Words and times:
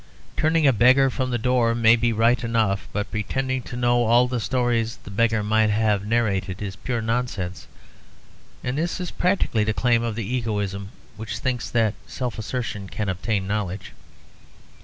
Turning 0.35 0.65
a 0.65 0.73
beggar 0.73 1.11
from 1.11 1.29
the 1.29 1.37
door 1.37 1.75
may 1.75 1.95
be 1.95 2.11
right 2.11 2.43
enough, 2.43 2.87
but 2.91 3.11
pretending 3.11 3.61
to 3.61 3.75
know 3.75 4.03
all 4.05 4.27
the 4.27 4.39
stories 4.39 4.97
the 5.03 5.11
beggar 5.11 5.43
might 5.43 5.69
have 5.69 6.07
narrated 6.07 6.59
is 6.59 6.75
pure 6.75 7.03
nonsense; 7.03 7.67
and 8.63 8.79
this 8.79 8.99
is 8.99 9.11
practically 9.11 9.63
the 9.63 9.75
claim 9.75 10.01
of 10.01 10.15
the 10.15 10.25
egoism 10.25 10.89
which 11.17 11.37
thinks 11.37 11.69
that 11.69 11.93
self 12.07 12.39
assertion 12.39 12.89
can 12.89 13.09
obtain 13.09 13.45
knowledge. 13.45 13.91